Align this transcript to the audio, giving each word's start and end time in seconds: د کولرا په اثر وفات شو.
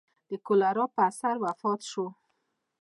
د 0.29 0.31
کولرا 0.45 0.85
په 0.95 1.01
اثر 1.09 1.35
وفات 1.45 1.79
شو. 1.89 2.05